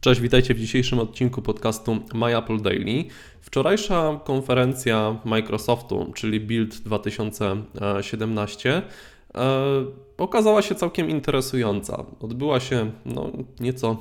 Cześć, 0.00 0.20
witajcie 0.20 0.54
w 0.54 0.58
dzisiejszym 0.58 0.98
odcinku 0.98 1.42
podcastu 1.42 1.98
My 2.14 2.38
Apple 2.38 2.60
Daily. 2.60 3.04
Wczorajsza 3.40 4.20
konferencja 4.24 5.16
Microsoftu, 5.24 6.12
czyli 6.14 6.40
Build 6.40 6.74
2017, 6.74 8.70
e, 8.74 8.82
okazała 10.18 10.62
się 10.62 10.74
całkiem 10.74 11.10
interesująca. 11.10 12.04
Odbyła 12.20 12.60
się 12.60 12.90
no, 13.04 13.30
nieco 13.60 13.96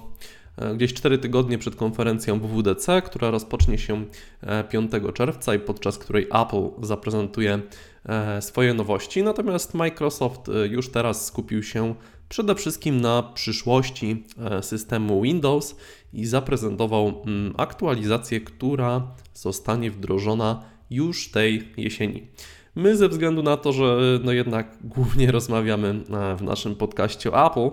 e, 0.58 0.76
gdzieś 0.76 0.94
4 0.94 1.18
tygodnie 1.18 1.58
przed 1.58 1.76
konferencją 1.76 2.40
WWDC, 2.40 3.02
która 3.02 3.32
rozpocznie 3.32 3.78
się 3.78 4.06
5 4.70 4.94
e, 4.94 5.14
czerwca 5.14 5.56
i 5.56 5.60
podczas 5.60 5.98
której 5.98 6.24
Apple 6.24 6.70
zaprezentuje 6.82 7.60
swoje 8.40 8.74
nowości. 8.74 9.24
Natomiast 9.24 9.74
Microsoft 9.74 10.42
już 10.70 10.90
teraz 10.90 11.26
skupił 11.26 11.64
się 11.64 11.96
przede 12.30 12.56
wszystkim 12.56 13.02
na 13.02 13.24
przyszłości 13.24 14.24
e, 14.38 14.64
systemu 14.64 15.22
Windows 15.22 15.76
i 16.14 16.26
zaprezentował 16.26 17.24
mm, 17.26 17.54
aktualizację, 17.58 18.42
która 18.42 19.08
zostanie 19.34 19.92
wdrożona 19.92 20.64
już 20.90 21.32
tej 21.32 21.68
jesieni. 21.78 22.28
My 22.76 22.98
ze 22.98 23.10
względu 23.10 23.44
na 23.44 23.58
to, 23.58 23.74
że 23.74 24.00
no 24.24 24.32
jednak 24.32 24.78
głównie 24.96 25.32
rozmawiamy 25.32 25.88
e, 25.88 26.36
w 26.36 26.42
naszym 26.42 26.76
podcaście 26.76 27.32
o 27.32 27.48
Apple, 27.48 27.70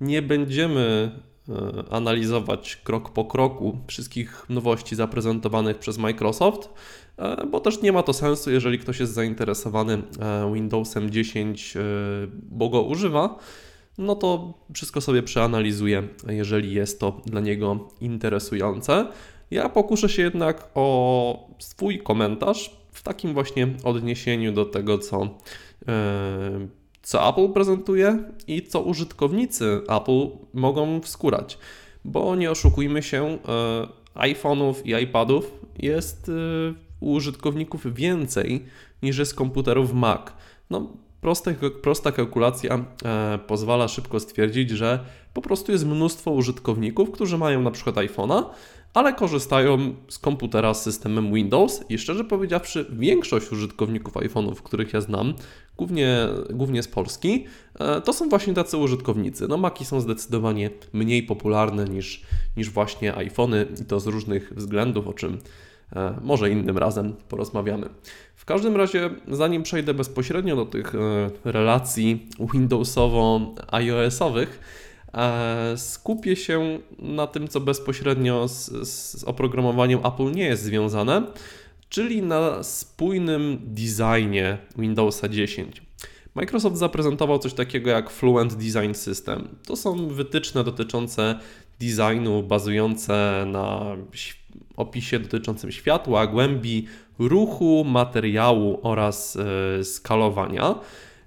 nie 0.00 0.22
będziemy 0.22 1.10
e, 1.48 1.52
analizować 1.90 2.76
krok 2.76 3.10
po 3.12 3.24
kroku 3.24 3.78
wszystkich 3.86 4.46
nowości 4.48 4.96
zaprezentowanych 4.96 5.78
przez 5.78 5.98
Microsoft, 5.98 6.70
bo 7.50 7.60
też 7.60 7.82
nie 7.82 7.92
ma 7.92 8.02
to 8.02 8.12
sensu, 8.12 8.50
jeżeli 8.50 8.78
ktoś 8.78 9.00
jest 9.00 9.14
zainteresowany 9.14 10.02
Windowsem 10.54 11.10
10, 11.10 11.74
bo 12.32 12.68
go 12.68 12.82
używa 12.82 13.38
no 13.98 14.14
to 14.14 14.54
wszystko 14.74 15.00
sobie 15.00 15.22
przeanalizuję, 15.22 16.08
jeżeli 16.28 16.74
jest 16.74 17.00
to 17.00 17.20
dla 17.26 17.40
niego 17.40 17.88
interesujące. 18.00 19.06
Ja 19.50 19.68
pokuszę 19.68 20.08
się 20.08 20.22
jednak 20.22 20.70
o 20.74 21.48
swój 21.58 21.98
komentarz 21.98 22.76
w 22.92 23.02
takim 23.02 23.34
właśnie 23.34 23.68
odniesieniu 23.84 24.52
do 24.52 24.64
tego, 24.64 24.98
co, 24.98 25.20
yy, 25.22 26.68
co 27.02 27.28
Apple 27.28 27.52
prezentuje 27.52 28.24
i 28.46 28.62
co 28.62 28.80
użytkownicy 28.80 29.80
Apple 29.88 30.28
mogą 30.54 31.00
wskórać. 31.00 31.58
Bo 32.04 32.36
nie 32.36 32.50
oszukujmy 32.50 33.02
się, 33.02 33.38
yy, 34.14 34.22
iPhone'ów 34.22 34.74
i 34.84 35.04
iPadów 35.04 35.52
jest 35.78 36.28
yy, 36.28 36.74
u 37.00 37.12
użytkowników 37.12 37.94
więcej 37.94 38.64
niż 39.02 39.18
jest 39.18 39.34
komputerów 39.34 39.92
Mac. 39.92 40.20
No, 40.70 40.92
Proste, 41.22 41.54
prosta 41.82 42.12
kalkulacja 42.12 42.84
e, 43.04 43.38
pozwala 43.46 43.88
szybko 43.88 44.20
stwierdzić, 44.20 44.70
że 44.70 45.04
po 45.34 45.42
prostu 45.42 45.72
jest 45.72 45.86
mnóstwo 45.86 46.30
użytkowników, 46.30 47.10
którzy 47.10 47.38
mają 47.38 47.62
na 47.62 47.70
przykład 47.70 47.96
iPhone'a, 47.96 48.44
ale 48.94 49.12
korzystają 49.12 49.94
z 50.08 50.18
komputera 50.18 50.74
z 50.74 50.82
systemem 50.82 51.34
Windows 51.34 51.84
i 51.88 51.98
szczerze 51.98 52.24
powiedziawszy, 52.24 52.86
większość 52.92 53.52
użytkowników 53.52 54.14
iPhone'ów, 54.14 54.54
których 54.54 54.92
ja 54.92 55.00
znam, 55.00 55.34
głównie, 55.76 56.28
głównie 56.50 56.82
z 56.82 56.88
Polski, 56.88 57.46
e, 57.78 58.00
to 58.00 58.12
są 58.12 58.28
właśnie 58.28 58.54
tacy 58.54 58.76
użytkownicy. 58.76 59.48
No 59.48 59.56
Maki 59.56 59.84
są 59.84 60.00
zdecydowanie 60.00 60.70
mniej 60.92 61.22
popularne 61.22 61.84
niż, 61.84 62.22
niż 62.56 62.70
właśnie 62.70 63.14
iPhony 63.14 63.66
i 63.82 63.84
to 63.84 64.00
z 64.00 64.06
różnych 64.06 64.52
względów, 64.56 65.08
o 65.08 65.12
czym 65.12 65.38
może 66.22 66.50
innym 66.50 66.78
razem 66.78 67.14
porozmawiamy. 67.28 67.88
W 68.34 68.44
każdym 68.44 68.76
razie, 68.76 69.10
zanim 69.28 69.62
przejdę 69.62 69.94
bezpośrednio 69.94 70.56
do 70.56 70.66
tych 70.66 70.94
e, 70.94 71.30
relacji 71.44 72.28
Windowsowo-iOSowych, 72.38 74.46
e, 75.14 75.74
skupię 75.76 76.36
się 76.36 76.78
na 76.98 77.26
tym, 77.26 77.48
co 77.48 77.60
bezpośrednio 77.60 78.48
z, 78.48 78.88
z 78.88 79.24
oprogramowaniem 79.24 80.06
Apple 80.06 80.32
nie 80.32 80.44
jest 80.44 80.62
związane, 80.62 81.26
czyli 81.88 82.22
na 82.22 82.62
spójnym 82.62 83.58
designie 83.62 84.58
Windowsa 84.78 85.28
10. 85.28 85.82
Microsoft 86.34 86.76
zaprezentował 86.76 87.38
coś 87.38 87.54
takiego 87.54 87.90
jak 87.90 88.10
Fluent 88.10 88.54
Design 88.54 88.94
System. 88.94 89.48
To 89.66 89.76
są 89.76 90.08
wytyczne 90.08 90.64
dotyczące 90.64 91.38
designu 91.80 92.42
bazujące 92.42 93.44
na 93.46 93.96
opisie 94.76 95.18
dotyczącym 95.18 95.72
światła, 95.72 96.26
głębi, 96.26 96.86
ruchu, 97.18 97.84
materiału 97.84 98.78
oraz 98.82 99.36
e, 99.36 99.84
skalowania. 99.84 100.74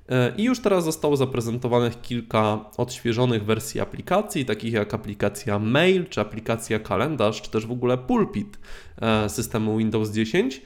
E, 0.10 0.34
I 0.38 0.44
już 0.44 0.60
teraz 0.60 0.84
zostało 0.84 1.18
zaprezentowanych 1.18 2.02
kilka 2.02 2.66
odświeżonych 2.78 3.46
wersji 3.46 3.82
aplikacji, 3.82 4.46
takich 4.46 4.74
jak 4.74 4.94
aplikacja 4.94 5.60
Mail, 5.60 6.06
czy 6.10 6.22
aplikacja 6.22 6.80
Kalendarz, 6.80 7.42
czy 7.42 7.52
też 7.52 7.66
w 7.66 7.72
ogóle 7.72 7.98
Pulpit 7.98 8.60
e, 9.02 9.30
systemu 9.30 9.78
Windows 9.78 10.12
10. 10.12 10.62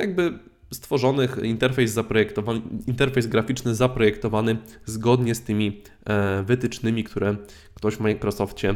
Jakby 0.00 0.38
stworzonych 0.72 1.38
interfejs, 1.42 1.90
zaprojektowany, 1.90 2.60
interfejs 2.86 3.26
graficzny 3.26 3.74
zaprojektowany 3.74 4.56
zgodnie 4.84 5.34
z 5.34 5.42
tymi 5.42 5.82
wytycznymi, 6.44 7.04
które 7.04 7.36
ktoś 7.74 7.94
w 7.94 8.00
Microsoftie 8.00 8.74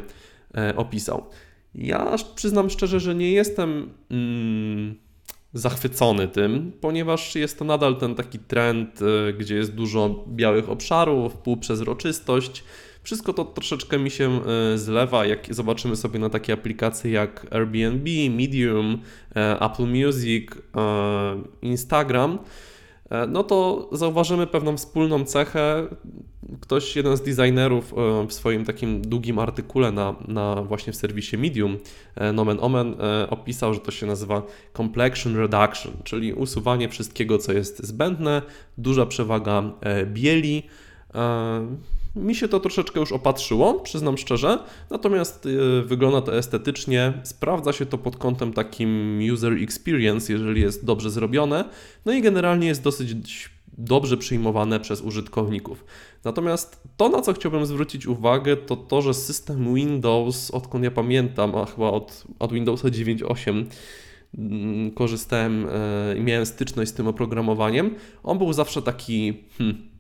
opisał. 0.77 1.27
Ja 1.75 2.17
przyznam 2.35 2.71
szczerze, 2.71 3.01
że 3.01 3.15
nie 3.15 3.33
jestem 3.33 3.91
mm, 4.11 4.95
zachwycony 5.53 6.29
tym, 6.29 6.73
ponieważ 6.81 7.35
jest 7.35 7.59
to 7.59 7.65
nadal 7.65 7.97
ten 7.97 8.15
taki 8.15 8.39
trend, 8.39 9.03
y, 9.03 9.33
gdzie 9.33 9.55
jest 9.55 9.75
dużo 9.75 10.25
białych 10.29 10.71
obszarów, 10.71 11.37
półprzezroczystość. 11.37 12.65
Wszystko 13.03 13.33
to 13.33 13.45
troszeczkę 13.45 13.99
mi 13.99 14.11
się 14.11 14.41
y, 14.75 14.79
zlewa, 14.79 15.27
jak 15.27 15.55
zobaczymy 15.55 15.97
sobie 15.97 16.19
na 16.19 16.31
takie 16.31 16.53
aplikacje 16.53 17.11
jak 17.11 17.47
Airbnb, 17.51 18.11
Medium, 18.31 18.95
y, 18.95 19.41
Apple 19.61 19.87
Music, 19.87 20.51
Instagram 21.63 22.39
no 23.29 23.45
to 23.45 23.89
zauważymy 23.93 24.47
pewną 24.47 24.77
wspólną 24.77 25.25
cechę 25.25 25.89
ktoś, 26.71 26.97
jeden 26.97 27.17
z 27.17 27.21
designerów 27.21 27.95
e, 27.95 28.27
w 28.27 28.33
swoim 28.33 28.65
takim 28.65 29.03
długim 29.03 29.39
artykule 29.39 29.93
na, 29.93 30.15
na 30.29 30.63
właśnie 30.63 30.93
w 30.93 30.97
serwisie 30.97 31.39
Medium, 31.39 31.79
e, 32.17 32.33
Nomen 32.33 32.59
Omen, 32.61 32.97
e, 33.01 33.31
opisał, 33.31 33.75
że 33.75 33.81
to 33.81 33.91
się 33.91 34.07
nazywa 34.07 34.43
complexion 34.77 35.37
reduction, 35.37 35.93
czyli 36.05 36.33
usuwanie 36.33 36.89
wszystkiego, 36.89 37.39
co 37.39 37.53
jest 37.53 37.87
zbędne, 37.87 38.43
duża 38.79 39.07
przewaga 39.07 39.63
bieli. 40.07 40.63
Mi 42.17 42.35
się 42.35 42.49
to 42.49 42.61
troszeczkę 42.61 43.01
już 43.01 43.13
opatrzyło, 43.13 43.81
przyznam 43.81 44.19
szczerze, 44.19 44.59
natomiast 44.91 45.49
wygląda 45.85 46.21
to 46.21 46.37
estetycznie, 46.37 47.13
sprawdza 47.23 47.73
się 47.73 47.87
to 47.87 47.99
pod 47.99 48.17
kątem 48.17 48.53
takim 48.53 49.21
user 49.33 49.53
experience, 49.53 50.33
jeżeli 50.33 50.61
jest 50.61 50.85
dobrze 50.85 51.11
zrobione, 51.11 51.65
no 52.05 52.13
i 52.13 52.23
generalnie 52.23 52.67
jest 52.69 52.83
dosyć 52.83 53.15
dobrze 53.85 54.17
przyjmowane 54.17 54.81
przez 54.81 55.01
użytkowników. 55.01 55.85
Natomiast 56.25 56.83
to, 56.97 57.09
na 57.09 57.23
co 57.23 57.33
chciałbym 57.33 57.67
zwrócić 57.67 58.07
uwagę, 58.07 58.57
to 58.57 58.77
to, 58.77 59.03
że 59.03 59.15
system 59.15 59.75
Windows, 59.75 60.51
odkąd 60.51 60.85
ja 60.85 60.91
pamiętam, 60.91 61.55
a 61.55 61.67
chyba 61.67 61.91
od, 61.91 62.25
od 62.39 62.53
Windowsa 62.53 62.89
9.8 62.89 63.65
mm, 64.39 64.91
korzystałem 64.91 65.67
e, 65.73 66.17
i 66.19 66.21
miałem 66.21 66.47
styczność 66.47 66.91
z 66.91 66.95
tym 66.95 67.09
oprogramowaniem, 67.09 67.95
on 68.23 68.39
był 68.39 68.53
zawsze 68.53 68.83
taki, 68.83 69.35
hmm, 69.59 69.91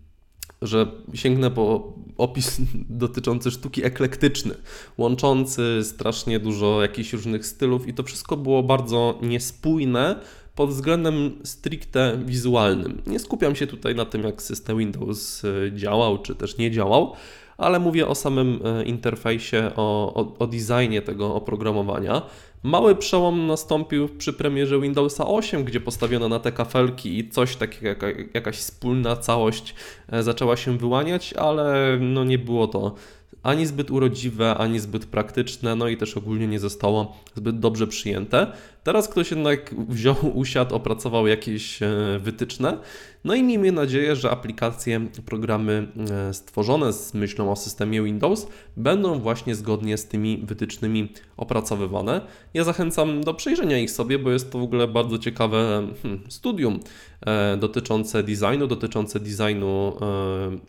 że 0.62 0.86
sięgnę 1.14 1.50
po 1.50 1.94
opis 2.16 2.60
dotyczący 3.04 3.50
sztuki 3.50 3.84
eklektyczny, 3.84 4.54
łączący 4.98 5.80
strasznie 5.82 6.40
dużo 6.40 6.82
jakichś 6.82 7.12
różnych 7.12 7.46
stylów 7.46 7.88
i 7.88 7.94
to 7.94 8.02
wszystko 8.02 8.36
było 8.36 8.62
bardzo 8.62 9.18
niespójne 9.22 10.20
pod 10.54 10.70
względem 10.70 11.38
stricte 11.44 12.18
wizualnym. 12.24 13.02
Nie 13.06 13.18
skupiam 13.18 13.56
się 13.56 13.66
tutaj 13.66 13.94
na 13.94 14.04
tym, 14.04 14.22
jak 14.22 14.42
system 14.42 14.78
Windows 14.78 15.44
e, 15.44 15.72
działał, 15.72 16.18
czy 16.18 16.34
też 16.34 16.58
nie 16.58 16.70
działał, 16.70 17.12
ale 17.58 17.80
mówię 17.80 18.08
o 18.08 18.14
samym 18.14 18.60
e, 18.64 18.84
interfejsie, 18.84 19.70
o, 19.76 20.14
o, 20.14 20.38
o 20.38 20.46
designie 20.46 21.02
tego 21.02 21.34
oprogramowania. 21.34 22.22
Mały 22.62 22.96
przełom 22.96 23.46
nastąpił 23.46 24.08
przy 24.08 24.32
premierze 24.32 24.80
Windowsa 24.80 25.26
8, 25.26 25.64
gdzie 25.64 25.80
postawiono 25.80 26.28
na 26.28 26.38
te 26.38 26.52
kafelki 26.52 27.18
i 27.18 27.28
coś 27.28 27.56
takiego, 27.56 27.88
jak, 27.88 28.34
jakaś 28.34 28.56
wspólna 28.56 29.16
całość 29.16 29.74
e, 30.08 30.22
zaczęła 30.22 30.56
się 30.56 30.78
wyłaniać, 30.78 31.32
ale 31.32 31.98
no 32.00 32.24
nie 32.24 32.38
było 32.38 32.66
to 32.66 32.94
ani 33.42 33.66
zbyt 33.66 33.90
urodziwe, 33.90 34.54
ani 34.54 34.78
zbyt 34.78 35.06
praktyczne, 35.06 35.76
no 35.76 35.88
i 35.88 35.96
też 35.96 36.16
ogólnie 36.16 36.46
nie 36.46 36.58
zostało 36.58 37.16
zbyt 37.34 37.58
dobrze 37.58 37.86
przyjęte. 37.86 38.46
Teraz 38.82 39.08
ktoś 39.08 39.30
jednak 39.30 39.74
wziął, 39.88 40.16
usiadł, 40.34 40.74
opracował 40.74 41.26
jakieś 41.26 41.82
e, 41.82 41.88
wytyczne, 42.20 42.78
no 43.24 43.34
i 43.34 43.42
miejmy 43.42 43.72
nadzieję, 43.72 44.16
że 44.16 44.30
aplikacje, 44.30 45.00
programy 45.26 45.88
e, 46.10 46.34
stworzone 46.34 46.92
z 46.92 47.14
myślą 47.14 47.52
o 47.52 47.56
systemie 47.56 48.02
Windows 48.02 48.46
będą 48.76 49.18
właśnie 49.18 49.54
zgodnie 49.54 49.96
z 49.96 50.06
tymi 50.06 50.42
wytycznymi 50.44 51.12
opracowywane. 51.36 52.20
Ja 52.54 52.64
zachęcam 52.64 53.24
do 53.24 53.34
przejrzenia 53.34 53.78
ich 53.78 53.90
sobie, 53.90 54.18
bo 54.18 54.30
jest 54.30 54.52
to 54.52 54.58
w 54.58 54.62
ogóle 54.62 54.88
bardzo 54.88 55.18
ciekawe 55.18 55.88
hmm, 56.02 56.20
studium 56.28 56.80
e, 57.26 57.56
dotyczące 57.56 58.22
designu, 58.22 58.66
dotyczące 58.66 59.20
designu 59.20 59.96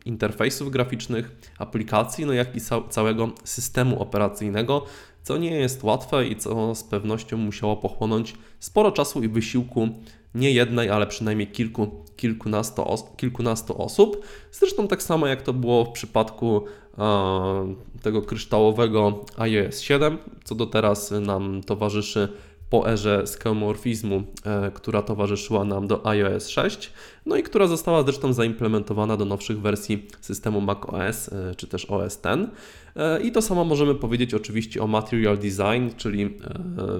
interfejsów 0.06 0.72
graficznych, 0.72 1.31
aplikacji, 1.58 2.25
no 2.25 2.34
jak 2.34 2.56
i 2.56 2.62
całego 2.90 3.31
systemu 3.44 4.02
operacyjnego, 4.02 4.86
co 5.24 5.38
nie 5.38 5.52
jest 5.52 5.84
łatwe 5.84 6.28
i 6.28 6.36
co 6.36 6.76
z 6.76 6.84
pewnością 6.84 7.38
musiało 7.38 7.78
pochłonąć 7.78 8.34
sporo 8.60 8.92
czasu 8.92 9.24
i 9.24 9.28
wysiłku 9.28 9.90
nie 10.36 10.52
jednej, 10.52 10.90
ale 10.90 11.08
przynajmniej 11.08 11.48
kilku, 11.48 12.06
kilkunastu, 12.16 12.90
os 12.90 13.04
kilkunastu 13.18 13.82
osób. 13.82 14.26
Zresztą 14.52 14.88
tak 14.88 15.04
samo 15.04 15.28
jak 15.28 15.42
to 15.42 15.54
było 15.54 15.86
w 15.86 15.92
przypadku 15.92 16.66
e, 16.98 17.76
tego 18.02 18.22
kryształowego 18.22 19.26
iOS 19.38 19.80
7, 19.80 20.18
co 20.44 20.56
do 20.56 20.66
teraz 20.66 21.12
nam 21.12 21.62
towarzyszy 21.64 22.30
po 22.72 22.90
erze 22.90 23.28
skeuomorfizmu, 23.28 24.24
e, 24.46 24.72
która 24.72 25.02
towarzyszyła 25.02 25.66
nam 25.66 25.88
do 25.88 26.08
iOS 26.08 26.48
6, 26.48 26.94
no 27.26 27.36
i 27.36 27.44
która 27.44 27.68
została 27.68 28.04
zresztą 28.04 28.34
zaimplementowana 28.34 29.18
do 29.18 29.26
nowszych 29.26 29.62
wersji 29.62 30.08
systemu 30.22 30.62
macOS 30.62 31.30
e, 31.34 31.56
czy 31.56 31.68
też 31.68 31.86
OS 31.86 32.20
X. 32.24 32.50
E, 32.96 33.22
I 33.22 33.32
to 33.32 33.42
samo 33.42 33.66
możemy 33.66 33.96
powiedzieć 33.96 34.34
oczywiście 34.34 34.84
o 34.84 34.88
Material 34.88 35.38
Design, 35.38 35.98
czyli 35.98 36.38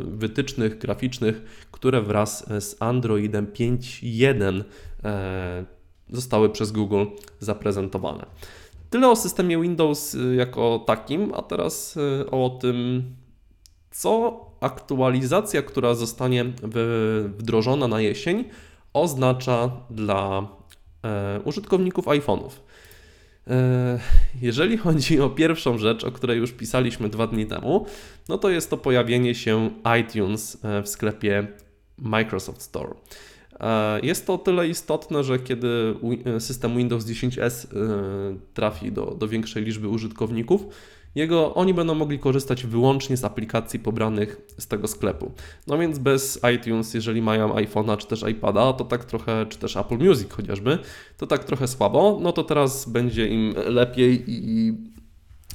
wytycznych 0.02 0.78
graficznych, 0.78 1.68
które 1.72 2.02
wraz 2.02 2.46
z 2.60 2.82
Androidem 2.82 3.48
5.1 3.48 4.64
zostały 6.10 6.50
przez 6.50 6.72
Google 6.72 7.06
zaprezentowane. 7.40 8.26
Tyle 8.90 9.10
o 9.10 9.16
systemie 9.16 9.62
Windows 9.62 10.18
jako 10.38 10.84
takim, 10.88 11.34
a 11.34 11.42
teraz 11.42 11.98
o 12.32 12.58
tym, 12.62 13.04
co 13.92 14.50
aktualizacja, 14.62 15.62
która 15.62 15.94
zostanie 15.94 16.46
wdrożona 17.38 17.88
na 17.88 18.02
jesień, 18.02 18.44
oznacza 18.94 19.72
dla 19.90 20.48
e, 21.04 21.40
użytkowników 21.46 22.06
iPhone'ów. 22.06 22.50
E, 23.48 24.00
jeżeli 24.42 24.78
chodzi 24.84 25.22
o 25.22 25.30
pierwszą 25.30 25.78
rzecz, 25.78 26.04
o 26.04 26.12
której 26.12 26.38
już 26.38 26.52
pisaliśmy 26.52 27.10
dwa 27.10 27.28
dni 27.28 27.46
temu, 27.46 27.86
no 28.30 28.38
to 28.38 28.50
jest 28.50 28.69
to 28.69 28.78
pojawienie 28.78 29.36
się 29.36 29.69
iTunes 30.02 30.58
e, 30.63 30.81
w 30.81 30.90
sklepie 30.90 31.48
Microsoft 31.98 32.62
Store. 32.62 32.94
Jest 34.04 34.28
to 34.28 34.34
o 34.34 34.38
tyle 34.38 34.68
istotne, 34.68 35.24
że 35.24 35.40
kiedy 35.40 35.96
system 36.40 36.78
Windows 36.78 37.06
10S 37.06 37.68
trafi 38.54 38.92
do, 38.92 39.06
do 39.06 39.28
większej 39.28 39.63
liczby 39.63 39.88
użytkowników, 39.88 40.62
jego, 41.16 41.54
oni 41.56 41.74
będą 41.74 41.96
mogli 41.96 42.19
korzystać 42.19 42.66
wyłącznie 42.66 43.18
z 43.18 43.24
aplikacji 43.24 43.80
pobranych 43.80 44.42
z 44.58 44.68
tego 44.68 44.88
sklepu. 44.88 45.31
No 45.68 45.78
więc 45.78 46.00
bez 46.00 46.42
iTunes, 46.56 46.94
jeżeli 46.94 47.22
mają 47.22 47.56
iPhone'a 47.56 47.98
czy 47.98 48.08
też 48.08 48.24
iPada, 48.30 48.74
to 48.74 48.86
tak 48.86 49.06
trochę, 49.06 49.46
czy 49.50 49.58
też 49.58 49.78
Apple 49.78 49.98
Music 49.98 50.31
chociażby, 50.31 50.78
to 51.18 51.28
tak 51.28 51.44
trochę 51.44 51.68
słabo. 51.68 52.19
No 52.22 52.31
to 52.31 52.44
teraz 52.44 52.90
będzie 52.90 53.28
im 53.28 53.54
lepiej 53.66 54.24
i, 54.28 54.74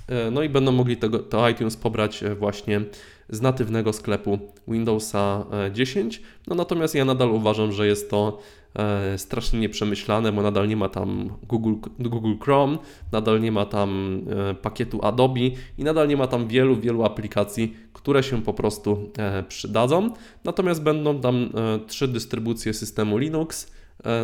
e, 0.09 0.31
no 0.31 0.43
i 0.43 0.49
będą 0.49 0.73
mogli 0.73 0.97
tego, 0.97 1.19
to 1.19 1.49
iTunes 1.49 1.77
pobrać 1.77 2.23
e, 2.23 2.35
właśnie 2.35 2.81
z 3.29 3.41
natywnego 3.41 3.93
sklepu 3.93 4.39
Windowsa 4.69 5.47
10. 5.73 6.17
E, 6.17 6.21
no 6.47 6.55
natomiast 6.55 6.95
ja 6.95 7.05
nadal 7.05 7.31
uważam, 7.31 7.73
że 7.73 7.87
jest 7.87 8.11
to 8.11 8.39
strasznie 9.17 9.61
nieprzemyślane, 9.61 10.33
bo 10.33 10.43
nadal 10.43 10.69
nie 10.69 10.77
ma 10.77 10.89
tam 10.89 11.31
Google, 11.43 11.75
Google 11.99 12.35
Chrome, 12.41 12.79
nadal 13.13 13.41
nie 13.41 13.53
ma 13.53 13.67
tam 13.67 14.21
e, 14.51 14.55
pakietu 14.55 15.05
Adobe 15.05 15.41
i 15.79 15.85
nadal 15.85 16.09
nie 16.09 16.17
ma 16.17 16.27
tam 16.27 16.49
wielu, 16.49 16.77
wielu 16.77 17.05
aplikacji, 17.05 17.77
które 17.93 18.23
się 18.23 18.43
po 18.43 18.55
prostu 18.55 19.11
e, 19.19 19.43
przydadzą. 19.43 20.11
Natomiast 20.45 20.83
będą 20.83 21.21
tam 21.21 21.51
trzy 21.87 22.09
dystrybucje 22.09 22.75
systemu 22.75 23.19
Linux, 23.19 23.73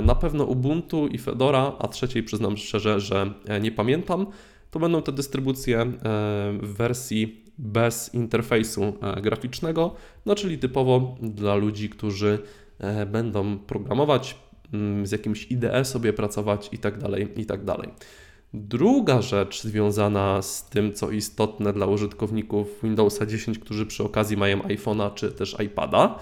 na 0.02 0.14
pewno 0.14 0.44
Ubuntu 0.44 1.06
i 1.06 1.18
Fedora, 1.18 1.72
a 1.78 1.88
trzeciej 1.88 2.22
przyznam 2.22 2.56
szczerze, 2.56 3.00
że 3.00 3.32
nie 3.60 3.72
pamiętam. 3.72 4.26
To 4.70 4.78
będą 4.78 5.02
te 5.02 5.12
dystrybucje 5.12 5.92
w 6.62 6.74
wersji 6.76 7.44
bez 7.58 8.14
interfejsu 8.14 8.92
graficznego, 9.22 9.94
no 10.26 10.34
czyli 10.34 10.58
typowo 10.58 11.16
dla 11.22 11.54
ludzi, 11.54 11.88
którzy 11.88 12.38
E, 12.71 12.71
będą 13.06 13.58
programować, 13.58 14.38
mm, 14.72 15.06
z 15.06 15.12
jakimś 15.12 15.50
IDE 15.50 15.84
sobie 15.84 16.12
pracować 16.12 16.68
i 16.72 16.78
tak 16.78 16.98
dalej, 16.98 17.28
i 17.36 17.46
tak 17.46 17.64
dalej. 17.64 17.88
Druga 18.54 19.22
rzecz 19.22 19.62
związana 19.62 20.42
z 20.42 20.68
tym, 20.68 20.92
co 20.92 21.10
istotne 21.10 21.72
dla 21.72 21.86
użytkowników 21.86 22.68
Windowsa 22.82 23.26
10, 23.26 23.58
którzy 23.58 23.86
przy 23.86 24.04
okazji 24.04 24.36
mają 24.36 24.58
iPhone'a 24.58 25.14
czy 25.14 25.32
też 25.32 25.56
iPada, 25.64 26.18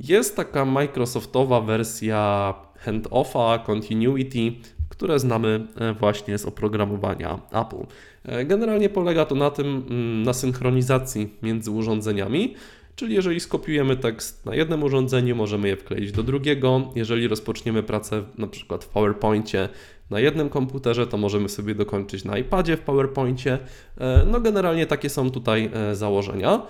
jest 0.00 0.36
taka 0.36 0.64
Microsoftowa 0.64 1.60
wersja 1.60 2.54
handoffa, 2.76 3.58
continuity, 3.58 4.52
które 4.88 5.18
znamy 5.18 5.66
e, 5.76 5.92
właśnie 5.92 6.38
z 6.38 6.44
oprogramowania 6.44 7.40
Apple. 7.52 7.86
E, 8.24 8.44
generalnie 8.44 8.88
polega 8.88 9.24
to 9.24 9.34
na 9.34 9.50
tym, 9.50 9.66
mm, 9.66 10.22
na 10.22 10.32
synchronizacji 10.32 11.34
między 11.42 11.70
urządzeniami, 11.70 12.54
Czyli 12.98 13.14
jeżeli 13.14 13.40
skopiujemy 13.40 13.96
tekst 13.96 14.46
na 14.46 14.54
jednym 14.54 14.82
urządzeniu, 14.82 15.36
możemy 15.36 15.68
je 15.68 15.76
wkleić 15.76 16.12
do 16.12 16.22
drugiego. 16.22 16.92
Jeżeli 16.94 17.28
rozpoczniemy 17.28 17.82
pracę 17.82 18.22
na 18.38 18.46
przykład 18.46 18.84
w 18.84 18.88
PowerPoincie 18.88 19.68
na 20.10 20.20
jednym 20.20 20.48
komputerze, 20.48 21.06
to 21.06 21.16
możemy 21.16 21.48
sobie 21.48 21.74
dokończyć 21.74 22.24
na 22.24 22.38
iPadzie 22.38 22.76
w 22.76 22.80
PowerPoincie. 22.80 23.58
E, 23.98 24.26
no 24.30 24.40
generalnie 24.40 24.86
takie 24.86 25.10
są 25.10 25.30
tutaj 25.30 25.70
e, 25.74 25.94
założenia. 25.94 26.62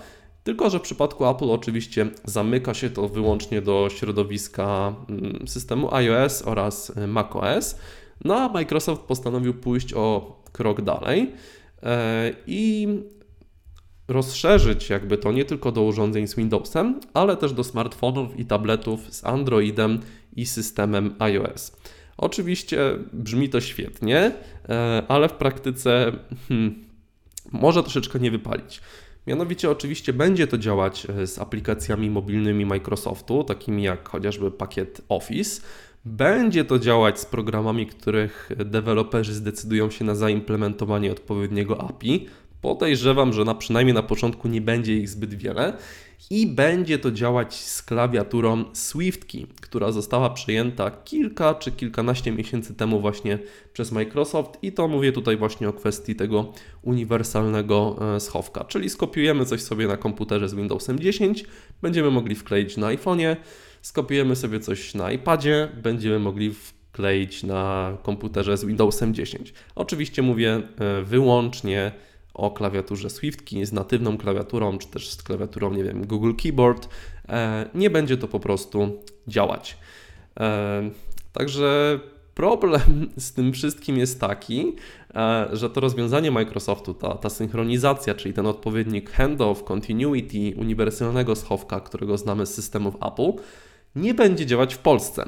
Tylko, 0.44 0.70
że 0.70 0.78
w 0.78 0.82
przypadku 0.82 1.26
Apple 1.26 1.50
oczywiście 1.50 2.06
zamyka 2.24 2.74
się 2.74 2.90
to 2.90 3.08
wyłącznie 3.08 3.62
do 3.62 3.88
środowiska 3.90 4.94
mm, 5.08 5.48
systemu 5.48 5.94
iOS 5.94 6.42
oraz 6.46 6.92
e, 6.96 7.06
macOS. 7.06 7.78
No 8.24 8.36
a 8.36 8.48
Microsoft 8.48 9.02
postanowił 9.02 9.54
pójść 9.54 9.94
o 9.94 10.36
krok 10.52 10.82
dalej 10.82 11.32
i 12.46 12.88
rozszerzyć 14.08 14.90
jakby 14.90 15.18
to 15.18 15.32
nie 15.32 15.44
tylko 15.44 15.72
do 15.72 15.82
urządzeń 15.82 16.26
z 16.26 16.34
Windowsem, 16.34 17.00
ale 17.14 17.36
też 17.36 17.52
do 17.52 17.64
smartfonów 17.64 18.38
i 18.38 18.44
tabletów 18.44 19.14
z 19.14 19.24
Androidem 19.24 20.00
i 20.36 20.46
systemem 20.46 21.14
iOS. 21.18 21.76
Oczywiście 22.16 22.78
brzmi 23.12 23.48
to 23.48 23.60
świetnie, 23.60 24.32
e, 24.68 25.02
ale 25.08 25.28
w 25.28 25.32
praktyce 25.32 26.12
hmm, 26.48 26.84
może 27.52 27.82
troszeczkę 27.82 28.18
nie 28.18 28.30
wypalić. 28.30 28.80
Mianowicie, 29.26 29.70
oczywiście 29.70 30.12
będzie 30.12 30.46
to 30.46 30.58
działać 30.58 31.06
e, 31.06 31.26
z 31.26 31.38
aplikacjami 31.38 32.10
mobilnymi 32.10 32.66
Microsoftu, 32.66 33.44
takimi 33.44 33.82
jak 33.82 34.08
chociażby 34.08 34.50
pakiet 34.50 35.00
Office. 35.08 35.62
Będzie 36.04 36.64
to 36.64 36.78
działać 36.78 37.20
z 37.20 37.26
programami, 37.26 37.86
których 37.86 38.50
deweloperzy 38.56 39.34
zdecydują 39.34 39.90
się 39.90 40.04
na 40.04 40.14
zaimplementowanie 40.14 41.12
odpowiedniego 41.12 41.80
API, 41.80 42.26
Podejrzewam, 42.60 43.32
że 43.32 43.44
na 43.44 43.54
przynajmniej 43.54 43.94
na 43.94 44.02
początku 44.02 44.48
nie 44.48 44.60
będzie 44.60 44.96
ich 44.96 45.08
zbyt 45.08 45.34
wiele 45.34 45.72
i 46.30 46.46
będzie 46.46 46.98
to 46.98 47.10
działać 47.10 47.54
z 47.54 47.82
klawiaturą 47.82 48.64
SwiftKey, 48.72 49.46
która 49.60 49.92
została 49.92 50.30
przejęta 50.30 50.90
kilka 50.90 51.54
czy 51.54 51.72
kilkanaście 51.72 52.32
miesięcy 52.32 52.74
temu 52.74 53.00
właśnie 53.00 53.38
przez 53.72 53.92
Microsoft 53.92 54.58
i 54.62 54.72
to 54.72 54.88
mówię 54.88 55.12
tutaj 55.12 55.36
właśnie 55.36 55.68
o 55.68 55.72
kwestii 55.72 56.16
tego 56.16 56.52
uniwersalnego 56.82 57.96
e, 58.16 58.20
schowka, 58.20 58.64
czyli 58.64 58.90
skopiujemy 58.90 59.44
coś 59.44 59.62
sobie 59.62 59.86
na 59.86 59.96
komputerze 59.96 60.48
z 60.48 60.54
Windowsem 60.54 60.98
10, 60.98 61.44
będziemy 61.82 62.10
mogli 62.10 62.34
wkleić 62.34 62.76
na 62.76 62.86
iPhone'ie, 62.86 63.36
skopiujemy 63.82 64.36
sobie 64.36 64.60
coś 64.60 64.94
na 64.94 65.12
iPadzie, 65.12 65.68
będziemy 65.82 66.18
mogli 66.18 66.54
wkleić 66.54 67.42
na 67.42 67.96
komputerze 68.02 68.56
z 68.56 68.64
Windowsem 68.64 69.14
10. 69.14 69.52
Oczywiście 69.74 70.22
mówię 70.22 70.62
e, 70.78 71.02
wyłącznie 71.02 71.92
o 72.38 72.50
klawiaturze 72.50 73.10
SwiftKey 73.10 73.66
z 73.66 73.72
natywną 73.72 74.18
klawiaturą, 74.18 74.78
czy 74.78 74.88
też 74.88 75.10
z 75.10 75.22
klawiaturą, 75.22 75.70
nie 75.70 75.84
wiem, 75.84 76.06
Google 76.06 76.32
Keyboard, 76.42 76.88
e, 77.28 77.68
nie 77.74 77.90
będzie 77.90 78.16
to 78.16 78.28
po 78.28 78.40
prostu 78.40 79.02
działać. 79.26 79.76
E, 80.40 80.90
także 81.32 82.00
problem 82.34 82.80
z 83.16 83.32
tym 83.32 83.52
wszystkim 83.52 83.98
jest 83.98 84.20
taki, 84.20 84.76
e, 85.14 85.48
że 85.52 85.70
to 85.70 85.80
rozwiązanie 85.80 86.30
Microsoftu, 86.30 86.94
ta, 86.94 87.14
ta 87.14 87.30
synchronizacja, 87.30 88.14
czyli 88.14 88.34
ten 88.34 88.46
odpowiednik 88.46 89.10
handoff, 89.10 89.64
continuity, 89.64 90.54
uniwersalnego 90.56 91.36
schowka, 91.36 91.80
którego 91.80 92.18
znamy 92.18 92.46
z 92.46 92.54
systemów 92.54 92.94
Apple, 92.96 93.32
nie 93.96 94.14
będzie 94.14 94.46
działać 94.46 94.74
w 94.74 94.78
Polsce, 94.78 95.26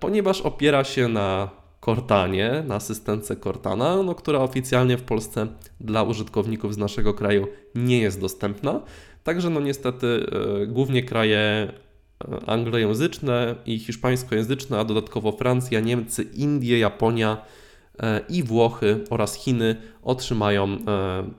ponieważ 0.00 0.40
opiera 0.40 0.84
się 0.84 1.08
na 1.08 1.50
Cortanie, 1.80 2.64
na 2.66 2.74
asystence 2.74 3.36
Cortana, 3.36 4.02
no, 4.02 4.14
która 4.14 4.38
oficjalnie 4.38 4.96
w 4.96 5.02
Polsce 5.02 5.46
dla 5.80 6.02
użytkowników 6.02 6.74
z 6.74 6.78
naszego 6.78 7.14
kraju 7.14 7.46
nie 7.74 7.98
jest 7.98 8.20
dostępna. 8.20 8.80
Także 9.24 9.50
no 9.50 9.60
niestety 9.60 10.26
e, 10.62 10.66
głównie 10.66 11.02
kraje 11.02 11.38
e, 11.38 11.70
anglojęzyczne 12.46 13.54
i 13.66 13.78
hiszpańskojęzyczne, 13.78 14.78
a 14.78 14.84
dodatkowo 14.84 15.32
Francja, 15.32 15.80
Niemcy, 15.80 16.22
Indie, 16.22 16.78
Japonia 16.78 17.42
e, 17.98 18.20
i 18.28 18.42
Włochy 18.42 19.04
oraz 19.10 19.34
Chiny 19.34 19.76
otrzymają 20.02 20.76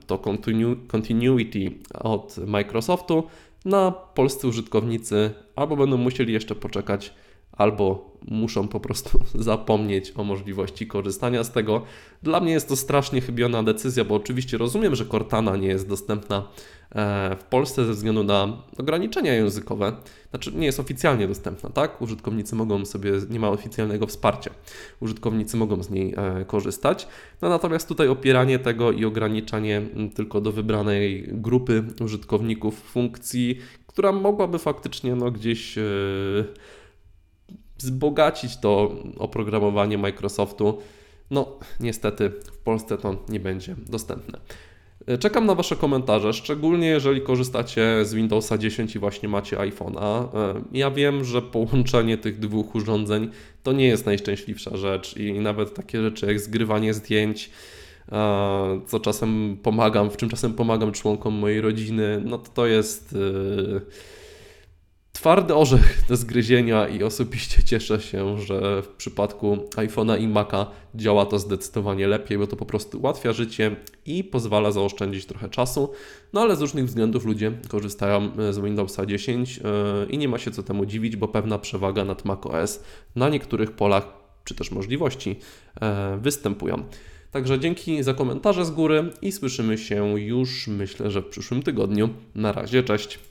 to 0.06 0.18
continu 0.18 0.76
continuity 0.88 1.70
od 1.94 2.36
Microsoftu. 2.46 3.24
Na 3.64 3.90
polscy 3.90 4.48
użytkownicy 4.48 5.30
albo 5.56 5.76
będą 5.76 5.96
musieli 5.96 6.32
jeszcze 6.32 6.54
poczekać 6.54 7.14
albo 7.60 8.10
muszą 8.28 8.68
po 8.68 8.80
prostu 8.80 9.20
zapomnieć 9.34 10.12
o 10.16 10.24
możliwości 10.24 10.86
korzystania 10.86 11.44
z 11.44 11.52
tego. 11.52 11.82
Dla 12.22 12.40
mnie 12.40 12.52
jest 12.52 12.68
to 12.68 12.76
strasznie 12.76 13.20
chybiona 13.20 13.62
decyzja, 13.62 14.04
bo 14.04 14.14
oczywiście 14.14 14.58
rozumiem, 14.58 14.94
że 14.94 15.06
Cortana 15.06 15.56
nie 15.56 15.68
jest 15.68 15.88
dostępna 15.88 16.48
e, 16.92 17.36
w 17.36 17.44
Polsce 17.44 17.86
ze 17.86 17.92
względu 17.92 18.24
na 18.24 18.62
ograniczenia 18.78 19.34
językowe. 19.34 19.92
Znaczy, 20.30 20.52
nie 20.52 20.66
jest 20.66 20.80
oficjalnie 20.80 21.28
dostępna, 21.28 21.70
tak? 21.70 22.02
Użytkownicy 22.02 22.56
mogą 22.56 22.84
sobie, 22.84 23.12
nie 23.30 23.40
ma 23.40 23.48
oficjalnego 23.48 24.06
wsparcia. 24.06 24.50
Użytkownicy 25.00 25.56
mogą 25.56 25.82
z 25.82 25.90
niej 25.90 26.14
e, 26.16 26.44
korzystać. 26.44 27.08
No 27.42 27.48
natomiast 27.48 27.88
tutaj 27.88 28.08
opieranie 28.08 28.58
tego 28.58 28.92
i 28.92 29.04
ograniczanie 29.04 29.82
tylko 30.14 30.40
do 30.40 30.52
wybranej 30.52 31.28
grupy 31.32 31.84
użytkowników 32.04 32.80
funkcji, 32.80 33.58
która 33.86 34.12
mogłaby 34.12 34.58
faktycznie 34.58 35.14
no, 35.14 35.30
gdzieś 35.30 35.78
e, 35.78 35.82
wzbogacić 37.80 38.56
to 38.56 38.96
oprogramowanie 39.18 39.98
Microsoftu. 39.98 40.78
No, 41.30 41.58
niestety 41.80 42.30
w 42.52 42.58
Polsce 42.58 42.98
to 42.98 43.16
nie 43.28 43.40
będzie 43.40 43.76
dostępne. 43.88 44.38
Czekam 45.20 45.46
na 45.46 45.54
Wasze 45.54 45.76
komentarze, 45.76 46.32
szczególnie 46.32 46.86
jeżeli 46.86 47.20
korzystacie 47.20 48.04
z 48.04 48.14
Windowsa 48.14 48.58
10 48.58 48.96
i 48.96 48.98
właśnie 48.98 49.28
macie 49.28 49.56
iPhone'a. 49.56 50.28
Ja 50.72 50.90
wiem, 50.90 51.24
że 51.24 51.42
połączenie 51.42 52.18
tych 52.18 52.38
dwóch 52.38 52.74
urządzeń 52.74 53.30
to 53.62 53.72
nie 53.72 53.86
jest 53.86 54.06
najszczęśliwsza 54.06 54.76
rzecz 54.76 55.16
i 55.16 55.32
nawet 55.32 55.74
takie 55.74 56.02
rzeczy 56.02 56.26
jak 56.26 56.40
zgrywanie 56.40 56.94
zdjęć, 56.94 57.50
co 58.86 59.00
czasem 59.00 59.56
pomagam, 59.62 60.10
w 60.10 60.16
czym 60.16 60.28
czasem 60.28 60.54
pomagam 60.54 60.92
członkom 60.92 61.34
mojej 61.34 61.60
rodziny, 61.60 62.22
no 62.24 62.38
to 62.38 62.50
to 62.54 62.66
jest 62.66 63.12
y, 63.12 63.80
twardy 65.20 65.54
orzech 65.54 66.04
do 66.08 66.16
zgryzienia 66.16 66.88
i 66.88 67.02
osobiście 67.02 67.64
cieszę 67.64 68.00
się, 68.00 68.38
że 68.38 68.82
w 68.82 68.88
przypadku 68.88 69.58
iPhone'a 69.76 70.20
i 70.20 70.28
Maca 70.28 70.66
działa 70.94 71.26
to 71.26 71.38
zdecydowanie 71.38 72.08
lepiej, 72.08 72.38
bo 72.38 72.46
to 72.46 72.56
po 72.56 72.66
prostu 72.66 72.98
ułatwia 72.98 73.32
życie 73.32 73.76
i 74.06 74.24
pozwala 74.24 74.72
zaoszczędzić 74.72 75.26
trochę 75.26 75.48
czasu. 75.48 75.92
No 76.32 76.40
ale 76.40 76.56
z 76.56 76.60
różnych 76.60 76.84
względów 76.84 77.24
ludzie 77.24 77.52
korzystają 77.68 78.30
z 78.50 78.58
Windowsa 78.58 79.06
10 79.06 79.58
y, 79.58 79.62
i 80.10 80.18
nie 80.18 80.28
ma 80.28 80.38
się 80.38 80.50
co 80.50 80.62
temu 80.62 80.86
dziwić, 80.86 81.16
bo 81.16 81.28
pewna 81.28 81.58
przewaga 81.58 82.04
nad 82.04 82.24
macOS 82.24 82.84
na 83.16 83.28
niektórych 83.28 83.72
polach 83.72 84.08
czy 84.44 84.54
też 84.54 84.70
możliwości 84.70 85.30
y, 85.30 86.20
występują. 86.20 86.84
Także 87.30 87.58
dzięki 87.58 88.02
za 88.02 88.14
komentarze 88.14 88.64
z 88.64 88.70
góry 88.70 89.10
i 89.22 89.32
słyszymy 89.32 89.78
się 89.78 90.20
już 90.20 90.68
myślę, 90.68 91.10
że 91.10 91.22
w 91.22 91.26
przyszłym 91.26 91.62
tygodniu. 91.62 92.08
Na 92.34 92.52
razie, 92.52 92.82
cześć. 92.82 93.29